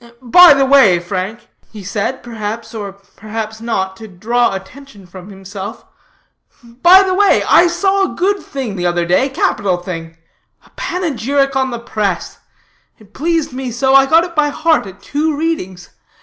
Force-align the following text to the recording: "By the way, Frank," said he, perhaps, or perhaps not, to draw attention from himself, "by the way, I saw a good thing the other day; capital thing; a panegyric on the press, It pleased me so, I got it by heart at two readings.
"By 0.23 0.55
the 0.55 0.65
way, 0.65 0.97
Frank," 0.97 1.47
said 1.83 2.15
he, 2.15 2.21
perhaps, 2.23 2.73
or 2.73 2.91
perhaps 2.93 3.61
not, 3.61 3.95
to 3.97 4.07
draw 4.07 4.51
attention 4.55 5.05
from 5.05 5.29
himself, 5.29 5.85
"by 6.63 7.03
the 7.03 7.13
way, 7.13 7.43
I 7.47 7.67
saw 7.67 8.05
a 8.11 8.15
good 8.15 8.39
thing 8.39 8.75
the 8.77 8.87
other 8.87 9.05
day; 9.05 9.29
capital 9.29 9.77
thing; 9.77 10.17
a 10.65 10.71
panegyric 10.71 11.55
on 11.55 11.69
the 11.69 11.77
press, 11.77 12.39
It 12.97 13.13
pleased 13.13 13.53
me 13.53 13.69
so, 13.69 13.93
I 13.93 14.07
got 14.07 14.23
it 14.23 14.33
by 14.35 14.49
heart 14.49 14.87
at 14.87 15.03
two 15.03 15.37
readings. 15.37 15.89